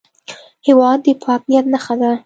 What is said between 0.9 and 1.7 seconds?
د پاک نیت